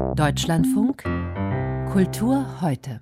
Deutschlandfunk 0.00 1.04
Kultur 1.92 2.60
heute. 2.60 3.00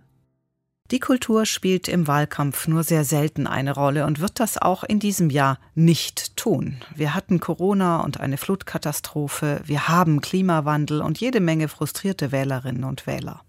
Die 0.90 0.98
Kultur 0.98 1.46
spielt 1.46 1.88
im 1.88 2.06
Wahlkampf 2.06 2.68
nur 2.68 2.82
sehr 2.82 3.04
selten 3.04 3.46
eine 3.46 3.74
Rolle 3.74 4.04
und 4.04 4.20
wird 4.20 4.40
das 4.40 4.58
auch 4.58 4.84
in 4.84 4.98
diesem 4.98 5.30
Jahr 5.30 5.58
nicht 5.74 6.36
tun. 6.36 6.76
Wir 6.94 7.14
hatten 7.14 7.40
Corona 7.40 8.00
und 8.00 8.20
eine 8.20 8.36
Flutkatastrophe, 8.36 9.60
wir 9.64 9.88
haben 9.88 10.20
Klimawandel 10.20 11.00
und 11.00 11.20
jede 11.20 11.40
Menge 11.40 11.68
frustrierte 11.68 12.32
Wählerinnen 12.32 12.84
und 12.84 13.06
Wähler. 13.06 13.42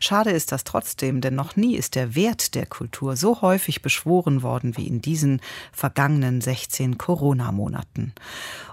Schade 0.00 0.30
ist 0.30 0.52
das 0.52 0.64
trotzdem, 0.64 1.20
denn 1.20 1.34
noch 1.34 1.56
nie 1.56 1.76
ist 1.76 1.94
der 1.94 2.14
Wert 2.14 2.54
der 2.54 2.66
Kultur 2.66 3.16
so 3.16 3.42
häufig 3.42 3.82
beschworen 3.82 4.42
worden 4.42 4.76
wie 4.76 4.86
in 4.86 5.02
diesen 5.02 5.40
vergangenen 5.72 6.40
16 6.40 6.98
Corona-Monaten. 6.98 8.14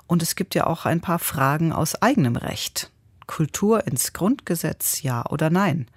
Und 0.08 0.24
es 0.24 0.36
gibt 0.36 0.55
ja 0.55 0.66
auch 0.66 0.86
ein 0.86 1.02
paar 1.02 1.20
Fragen 1.20 1.74
aus 1.74 2.02
eigenem 2.02 2.36
Recht. 2.36 2.89
Kultur 3.28 3.86
ins 3.86 4.14
Grundgesetz, 4.14 5.04
ja 5.04 5.25
oder 5.30 5.50
nein? 5.50 5.88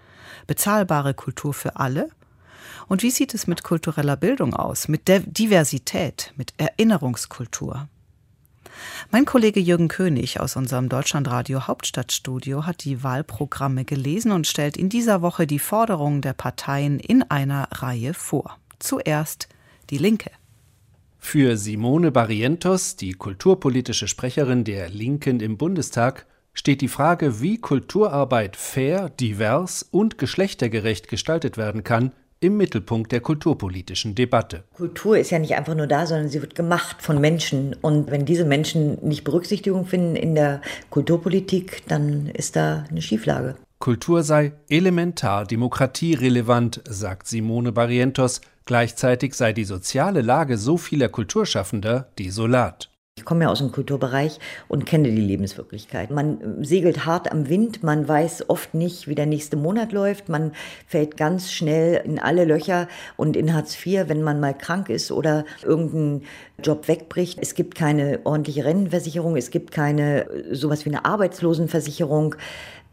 Bezahlbare 0.46 1.14
Kultur 1.14 1.54
für 1.54 1.76
alle? 1.76 2.10
Und 2.88 3.02
wie 3.02 3.10
sieht 3.10 3.34
es 3.34 3.46
mit 3.46 3.62
kultureller 3.62 4.16
Bildung 4.16 4.54
aus, 4.54 4.88
mit 4.88 5.08
der 5.08 5.20
Diversität, 5.20 6.32
mit 6.36 6.52
Erinnerungskultur? 6.58 7.88
Mein 9.10 9.24
Kollege 9.24 9.60
Jürgen 9.60 9.88
König 9.88 10.40
aus 10.40 10.56
unserem 10.56 10.88
Deutschlandradio 10.88 11.66
Hauptstadtstudio 11.66 12.66
hat 12.66 12.84
die 12.84 13.02
Wahlprogramme 13.02 13.84
gelesen 13.84 14.32
und 14.32 14.46
stellt 14.46 14.76
in 14.76 14.88
dieser 14.88 15.22
Woche 15.22 15.46
die 15.46 15.58
Forderungen 15.58 16.22
der 16.22 16.32
Parteien 16.32 16.98
in 16.98 17.22
einer 17.22 17.68
Reihe 17.72 18.14
vor. 18.14 18.58
Zuerst 18.78 19.48
die 19.90 19.98
Linke. 19.98 20.30
Für 21.18 21.56
Simone 21.56 22.10
Barrientos, 22.10 22.96
die 22.96 23.12
kulturpolitische 23.12 24.08
Sprecherin 24.08 24.64
der 24.64 24.88
Linken 24.88 25.40
im 25.40 25.58
Bundestag, 25.58 26.26
steht 26.52 26.80
die 26.80 26.88
Frage, 26.88 27.40
wie 27.40 27.58
Kulturarbeit 27.58 28.56
fair, 28.56 29.08
divers 29.08 29.86
und 29.90 30.18
geschlechtergerecht 30.18 31.08
gestaltet 31.08 31.56
werden 31.56 31.84
kann, 31.84 32.12
im 32.40 32.56
Mittelpunkt 32.56 33.12
der 33.12 33.20
kulturpolitischen 33.20 34.14
Debatte. 34.14 34.64
Kultur 34.74 35.18
ist 35.18 35.30
ja 35.30 35.38
nicht 35.38 35.54
einfach 35.54 35.74
nur 35.74 35.86
da, 35.86 36.06
sondern 36.06 36.28
sie 36.28 36.40
wird 36.40 36.54
gemacht 36.54 37.02
von 37.02 37.20
Menschen. 37.20 37.76
Und 37.82 38.10
wenn 38.10 38.24
diese 38.24 38.46
Menschen 38.46 38.98
nicht 39.06 39.24
Berücksichtigung 39.24 39.84
finden 39.86 40.16
in 40.16 40.34
der 40.34 40.62
Kulturpolitik, 40.88 41.82
dann 41.86 42.28
ist 42.28 42.56
da 42.56 42.84
eine 42.90 43.02
Schieflage. 43.02 43.56
Kultur 43.78 44.22
sei 44.22 44.52
elementar 44.68 45.46
demokratierelevant, 45.46 46.82
sagt 46.88 47.26
Simone 47.26 47.72
Barrientos. 47.72 48.40
Gleichzeitig 48.66 49.34
sei 49.34 49.52
die 49.52 49.64
soziale 49.64 50.20
Lage 50.20 50.58
so 50.58 50.76
vieler 50.76 51.08
Kulturschaffender 51.08 52.08
desolat. 52.18 52.89
Ich 53.20 53.26
komme 53.26 53.44
ja 53.44 53.50
aus 53.50 53.58
dem 53.58 53.70
Kulturbereich 53.70 54.38
und 54.66 54.86
kenne 54.86 55.10
die 55.10 55.20
Lebenswirklichkeit. 55.20 56.10
Man 56.10 56.64
segelt 56.64 57.04
hart 57.04 57.30
am 57.30 57.50
Wind, 57.50 57.82
man 57.82 58.08
weiß 58.08 58.48
oft 58.48 58.72
nicht, 58.72 59.08
wie 59.08 59.14
der 59.14 59.26
nächste 59.26 59.58
Monat 59.58 59.92
läuft, 59.92 60.30
man 60.30 60.52
fällt 60.86 61.18
ganz 61.18 61.52
schnell 61.52 62.00
in 62.02 62.18
alle 62.18 62.46
Löcher 62.46 62.88
und 63.18 63.36
in 63.36 63.52
Hartz 63.52 63.76
IV, 63.84 64.08
wenn 64.08 64.22
man 64.22 64.40
mal 64.40 64.56
krank 64.56 64.88
ist 64.88 65.12
oder 65.12 65.44
irgendein 65.62 66.22
Job 66.64 66.88
wegbricht. 66.88 67.38
Es 67.42 67.54
gibt 67.54 67.74
keine 67.74 68.20
ordentliche 68.24 68.64
Rentenversicherung, 68.64 69.36
es 69.36 69.50
gibt 69.50 69.70
keine 69.70 70.26
sowas 70.50 70.86
wie 70.86 70.90
eine 70.90 71.04
Arbeitslosenversicherung. 71.04 72.36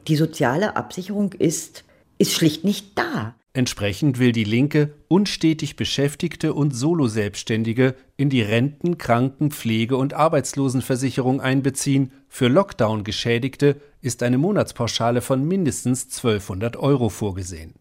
Die 0.09 0.17
soziale 0.17 0.75
Absicherung 0.75 1.31
ist, 1.31 1.86
ist 2.17 2.33
schlicht 2.33 2.66
nicht 2.66 2.98
da. 3.00 3.33
Entsprechend 3.58 4.20
will 4.20 4.34
die 4.34 4.44
Linke 4.44 4.94
unstetig 5.08 5.78
Beschäftigte 5.78 6.54
und 6.54 6.76
Soloselbstständige 6.76 7.96
in 8.16 8.30
die 8.30 8.44
Renten-, 8.44 9.00
Kranken-, 9.00 9.50
Pflege- 9.50 9.98
und 9.98 10.14
Arbeitslosenversicherung 10.14 11.42
einbeziehen. 11.42 12.12
Für 12.30 12.50
Lockdown-Geschädigte 12.50 13.78
ist 14.00 14.22
eine 14.22 14.38
Monatspauschale 14.38 15.22
von 15.22 15.44
mindestens 15.44 16.04
1200 16.04 16.78
Euro 16.78 17.10
vorgesehen. 17.10 17.74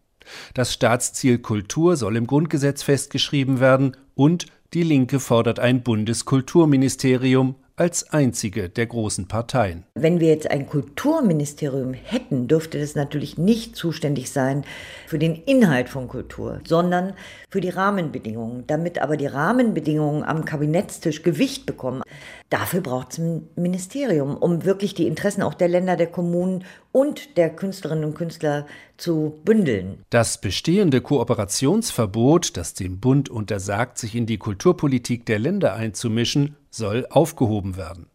Das 0.55 0.73
Staatsziel 0.73 1.37
Kultur 1.37 1.95
soll 1.95 2.15
im 2.15 2.25
Grundgesetz 2.25 2.81
festgeschrieben 2.81 3.59
werden 3.59 3.95
und 4.15 4.47
die 4.73 4.81
Linke 4.81 5.19
fordert 5.19 5.59
ein 5.59 5.83
Bundeskulturministerium, 5.83 7.53
als 7.77 8.11
einzige 8.11 8.69
der 8.69 8.87
großen 8.87 9.27
Parteien. 9.27 9.83
Wenn 9.93 10.19
wir 10.19 10.29
jetzt 10.29 10.49
ein 10.49 10.67
Kulturministerium 10.67 11.93
hätten, 11.93 12.47
dürfte 12.47 12.79
das 12.79 12.95
natürlich 12.95 13.37
nicht 13.37 13.75
zuständig 13.75 14.31
sein 14.31 14.65
für 15.05 15.19
den 15.19 15.35
Inhalt 15.35 15.87
von 15.87 16.07
Kultur, 16.07 16.59
sondern 16.65 17.13
für 17.51 17.61
die 17.61 17.69
Rahmenbedingungen. 17.69 18.65
Damit 18.65 18.99
aber 18.99 19.15
die 19.15 19.27
Rahmenbedingungen 19.27 20.23
am 20.23 20.43
Kabinettstisch 20.43 21.21
Gewicht 21.21 21.67
bekommen, 21.67 22.01
dafür 22.49 22.81
braucht 22.81 23.13
es 23.13 23.17
ein 23.17 23.47
Ministerium, 23.55 24.37
um 24.37 24.65
wirklich 24.65 24.93
die 24.93 25.07
Interessen 25.07 25.41
auch 25.41 25.53
der 25.53 25.67
Länder, 25.67 25.95
der 25.95 26.07
Kommunen 26.07 26.63
und 26.91 27.37
der 27.37 27.49
Künstlerinnen 27.49 28.05
und 28.05 28.15
Künstler 28.15 28.65
zu 28.97 29.39
bündeln. 29.43 30.03
Das 30.09 30.39
bestehende 30.39 31.01
Kooperationsverbot, 31.01 32.57
das 32.57 32.73
dem 32.73 32.99
Bund 32.99 33.29
untersagt, 33.29 33.97
sich 33.97 34.15
in 34.15 34.25
die 34.25 34.37
Kulturpolitik 34.37 35.25
der 35.25 35.39
Länder 35.39 35.73
einzumischen, 35.73 36.55
soll 36.69 37.05
aufgehoben 37.09 37.77
werden. 37.77 38.07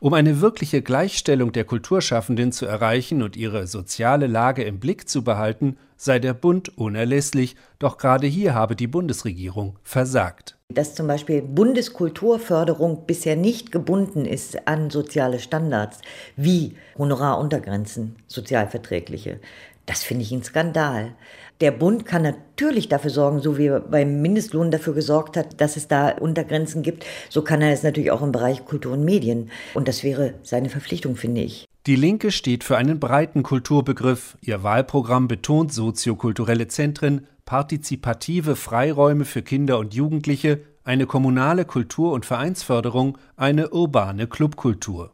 Um 0.00 0.14
eine 0.14 0.40
wirkliche 0.40 0.82
Gleichstellung 0.82 1.52
der 1.52 1.64
Kulturschaffenden 1.64 2.52
zu 2.52 2.66
erreichen 2.66 3.22
und 3.22 3.36
ihre 3.36 3.66
soziale 3.66 4.26
Lage 4.26 4.62
im 4.62 4.80
Blick 4.80 5.08
zu 5.08 5.22
behalten, 5.24 5.76
sei 5.96 6.18
der 6.18 6.32
Bund 6.34 6.78
unerlässlich, 6.78 7.56
doch 7.78 7.98
gerade 7.98 8.26
hier 8.26 8.54
habe 8.54 8.74
die 8.74 8.86
Bundesregierung 8.86 9.78
versagt. 9.82 10.56
Dass 10.70 10.94
zum 10.94 11.06
Beispiel 11.06 11.42
Bundeskulturförderung 11.42 13.06
bisher 13.06 13.36
nicht 13.36 13.70
gebunden 13.72 14.24
ist 14.24 14.66
an 14.66 14.88
soziale 14.88 15.40
Standards 15.40 15.98
wie 16.36 16.76
Honoraruntergrenzen, 16.96 18.16
sozialverträgliche, 18.28 19.40
das 19.90 20.04
finde 20.04 20.22
ich 20.22 20.30
ein 20.30 20.44
Skandal. 20.44 21.16
Der 21.60 21.72
Bund 21.72 22.06
kann 22.06 22.22
natürlich 22.22 22.88
dafür 22.88 23.10
sorgen, 23.10 23.40
so 23.40 23.58
wie 23.58 23.66
er 23.66 23.80
beim 23.80 24.22
Mindestlohn 24.22 24.70
dafür 24.70 24.94
gesorgt 24.94 25.36
hat, 25.36 25.60
dass 25.60 25.76
es 25.76 25.88
da 25.88 26.10
Untergrenzen 26.10 26.82
gibt, 26.82 27.04
so 27.28 27.42
kann 27.42 27.60
er 27.60 27.72
es 27.72 27.82
natürlich 27.82 28.12
auch 28.12 28.22
im 28.22 28.30
Bereich 28.30 28.64
Kultur 28.64 28.92
und 28.92 29.04
Medien. 29.04 29.50
Und 29.74 29.88
das 29.88 30.04
wäre 30.04 30.34
seine 30.44 30.68
Verpflichtung, 30.68 31.16
finde 31.16 31.40
ich. 31.40 31.66
Die 31.86 31.96
Linke 31.96 32.30
steht 32.30 32.62
für 32.62 32.76
einen 32.76 33.00
breiten 33.00 33.42
Kulturbegriff. 33.42 34.38
Ihr 34.42 34.62
Wahlprogramm 34.62 35.26
betont 35.26 35.72
soziokulturelle 35.72 36.68
Zentren, 36.68 37.26
partizipative 37.44 38.54
Freiräume 38.54 39.24
für 39.24 39.42
Kinder 39.42 39.80
und 39.80 39.92
Jugendliche, 39.92 40.60
eine 40.84 41.06
kommunale 41.06 41.64
Kultur- 41.64 42.12
und 42.12 42.24
Vereinsförderung, 42.24 43.18
eine 43.36 43.70
urbane 43.70 44.28
Clubkultur. 44.28 45.10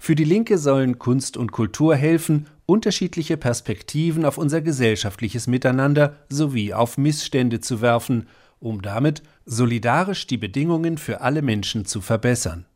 Für 0.00 0.16
die 0.16 0.24
Linke 0.24 0.58
sollen 0.58 0.98
Kunst 0.98 1.36
und 1.36 1.52
Kultur 1.52 1.94
helfen, 1.94 2.48
unterschiedliche 2.68 3.38
Perspektiven 3.38 4.26
auf 4.26 4.36
unser 4.36 4.60
gesellschaftliches 4.60 5.46
Miteinander 5.46 6.16
sowie 6.28 6.74
auf 6.74 6.98
Missstände 6.98 7.60
zu 7.60 7.80
werfen, 7.80 8.28
um 8.60 8.82
damit 8.82 9.22
solidarisch 9.46 10.26
die 10.26 10.36
Bedingungen 10.36 10.98
für 10.98 11.22
alle 11.22 11.40
Menschen 11.40 11.86
zu 11.86 12.02
verbessern. 12.02 12.66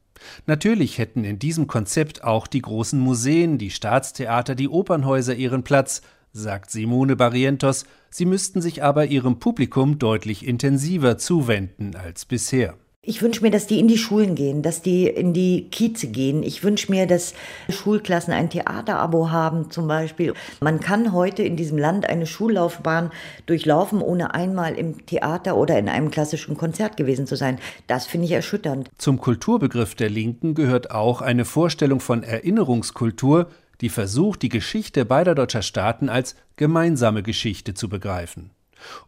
Natürlich 0.47 0.97
hätten 0.97 1.25
in 1.25 1.39
diesem 1.39 1.67
Konzept 1.67 2.25
auch 2.25 2.47
die 2.47 2.63
großen 2.63 2.99
Museen, 2.99 3.59
die 3.59 3.71
Staatstheater, 3.71 4.55
die 4.55 4.69
Opernhäuser 4.69 5.35
ihren 5.35 5.63
Platz, 5.63 6.01
sagt 6.33 6.71
Simone 6.71 7.15
Barrientos, 7.15 7.85
sie 8.09 8.25
müssten 8.25 8.63
sich 8.63 8.83
aber 8.83 9.07
ihrem 9.07 9.41
Publikum 9.41 9.99
deutlich 9.99 10.47
intensiver 10.47 11.19
zuwenden 11.19 11.97
als 11.97 12.25
bisher. 12.25 12.79
Ich 13.05 13.21
wünsche 13.21 13.43
mir, 13.43 13.51
dass 13.51 13.67
die 13.67 13.81
in 13.81 13.89
die 13.89 13.99
Schulen 13.99 14.37
gehen, 14.37 14.63
dass 14.63 14.81
die 14.81 15.09
in 15.09 15.33
die 15.33 15.69
Kieze 15.73 16.07
gehen. 16.07 16.45
Ich 16.45 16.63
wünsche 16.63 16.89
mir, 16.89 17.09
dass 17.09 17.35
Schulklassen 17.69 18.33
ein 18.33 18.49
Theaterabo 18.49 19.33
haben 19.33 19.73
zum 19.73 19.89
Beispiel. 19.89 20.35
Man 20.61 20.79
kann 20.79 21.13
heute 21.13 21.43
in 21.43 21.57
diesem 21.57 21.79
Land 21.79 22.09
eine 22.09 22.27
Schullaufbahn 22.27 23.11
durchlaufen, 23.47 24.03
ohne 24.03 24.35
einmal 24.35 24.75
im 24.77 25.05
Theater 25.05 25.57
oder 25.57 25.81
in 25.81 25.89
einem 25.89 26.13
klassischen 26.13 26.57
Konzert 26.57 26.97
gewesen 26.97 27.27
zu 27.27 27.35
sein. 27.35 27.59
Das 27.89 28.07
finde 28.07 28.27
ich 28.27 28.33
erschütternd. 28.35 28.89
Zum 28.99 29.19
Kulturbegriff 29.19 29.97
der 29.97 30.09
Linken 30.09 30.55
gehört 30.55 30.93
auch 30.93 31.23
eine 31.23 31.45
Vorstellung 31.45 31.99
von 31.99 32.23
Erinnerungskultur, 32.23 33.49
die 33.81 33.89
versucht, 33.89 34.43
die 34.43 34.49
Geschichte 34.49 35.05
beider 35.05 35.35
deutscher 35.35 35.63
Staaten 35.63 36.09
als 36.09 36.37
gemeinsame 36.55 37.25
Geschichte 37.25 37.75
zu 37.75 37.89
begreifen 37.89 38.53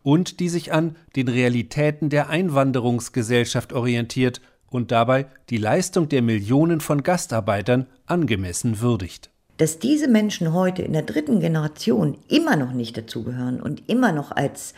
und 0.02 0.40
die 0.40 0.48
sich 0.48 0.72
an 0.72 0.96
den 1.16 1.28
Realitäten 1.28 2.10
der 2.10 2.28
Einwanderungsgesellschaft 2.28 3.72
orientiert 3.72 4.40
und 4.70 4.90
dabei 4.90 5.26
die 5.50 5.58
Leistung 5.58 6.08
der 6.08 6.22
Millionen 6.22 6.80
von 6.80 7.02
Gastarbeitern 7.02 7.86
angemessen 8.06 8.80
würdigt. 8.80 9.30
Dass 9.56 9.78
diese 9.78 10.08
Menschen 10.08 10.52
heute 10.52 10.82
in 10.82 10.92
der 10.92 11.02
dritten 11.02 11.38
Generation 11.38 12.18
immer 12.28 12.56
noch 12.56 12.72
nicht 12.72 12.96
dazugehören 12.96 13.62
und 13.62 13.88
immer 13.88 14.10
noch 14.10 14.32
als 14.32 14.74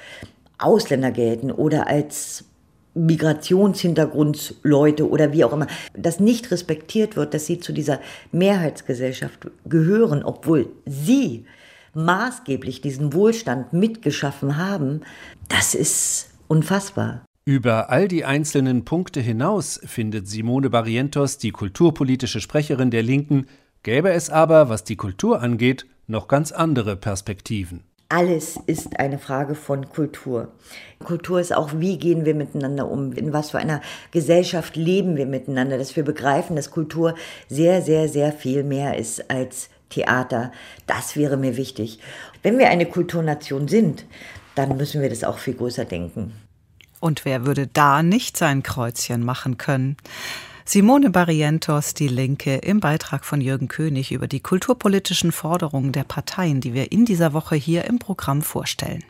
Ausländer 0.59 1.11
gelten 1.11 1.51
oder 1.51 1.87
als 1.87 2.45
Migrationshintergrundsleute 2.97 5.09
oder 5.09 5.33
wie 5.33 5.45
auch 5.45 5.53
immer, 5.53 5.69
dass 5.95 6.19
nicht 6.19 6.51
respektiert 6.51 7.15
wird, 7.17 7.35
dass 7.35 7.47
sie 7.47 7.61
zu 7.61 7.73
dieser 7.73 8.01
Mehrheitsgesellschaft 8.33 9.47
gehören, 9.67 10.25
obwohl 10.25 10.71
sie 10.87 11.45
maßgeblich 11.97 12.81
diesen 12.81 13.13
Wohlstand 13.13 13.73
mitgeschaffen 13.73 14.57
haben, 14.57 15.01
das 15.49 15.75
ist 15.75 16.31
unfassbar. 16.49 17.25
Über 17.45 17.91
all 17.91 18.09
die 18.09 18.25
einzelnen 18.25 18.85
Punkte 18.85 19.21
hinaus, 19.21 19.81
findet 19.85 20.29
Simone 20.29 20.69
Barrientos, 20.69 21.39
die 21.39 21.53
kulturpolitische 21.53 22.41
Sprecherin 22.41 22.91
der 22.91 23.03
Linken, 23.03 23.47
gäbe 23.83 24.11
es 24.11 24.31
aber, 24.31 24.69
was 24.69 24.83
die 24.83 24.97
Kultur 24.97 25.41
angeht, 25.41 25.87
noch 26.09 26.27
ganz 26.29 26.51
andere 26.53 26.97
Perspektiven. 26.97 27.85
Alles 28.09 28.57
ist 28.67 29.01
eine 29.01 29.19
Frage 29.19 29.57
von 29.57 29.89
Kultur. 29.89 30.53
Kultur 31.03 31.41
ist 31.41 31.55
auch, 31.55 31.71
wie 31.75 31.99
gehen 31.99 32.25
wir 32.25 32.37
miteinander 32.37 32.89
um, 32.89 33.13
in 33.13 33.33
was 33.33 33.51
für 33.51 33.59
einer 33.59 33.81
Gesellschaft 34.13 34.77
leben 34.77 35.17
wir 35.17 35.27
miteinander, 35.27 35.77
dass 35.77 35.97
wir 35.97 36.05
begreifen, 36.05 36.55
dass 36.55 36.71
Kultur 36.71 37.17
sehr, 37.49 37.83
sehr, 37.83 38.09
sehr 38.09 38.33
viel 38.33 38.63
mehr 38.63 38.97
ist 38.97 39.29
als 39.29 39.71
Theater. 39.97 40.53
Das 40.87 41.17
wäre 41.17 41.37
mir 41.37 41.57
wichtig. 41.57 41.99
Wenn 42.43 42.59
wir 42.59 42.69
eine 42.69 42.87
Kulturnation 42.87 43.67
sind, 43.67 44.05
dann 44.55 44.77
müssen 44.77 45.01
wir 45.01 45.09
das 45.09 45.25
auch 45.25 45.39
viel 45.39 45.55
größer 45.55 45.87
denken. 45.87 46.33
Und 47.01 47.25
wer 47.25 47.47
würde 47.47 47.67
da 47.67 48.03
nicht 48.03 48.37
sein 48.37 48.63
Kreuzchen 48.63 49.25
machen 49.25 49.57
können? 49.57 49.97
Simone 50.65 51.11
Barrientos, 51.11 51.95
Die 51.95 52.09
Linke, 52.09 52.57
im 52.57 52.81
Beitrag 52.81 53.25
von 53.25 53.41
Jürgen 53.41 53.69
König 53.69 54.13
über 54.13 54.27
die 54.27 54.41
kulturpolitischen 54.41 55.31
Forderungen 55.33 55.93
der 55.93 56.05
Parteien, 56.05 56.61
die 56.61 56.75
wir 56.75 56.91
in 56.91 57.05
dieser 57.05 57.33
Woche 57.33 57.55
hier 57.55 57.85
im 57.85 57.99
Programm 57.99 58.43
vorstellen. 58.43 59.05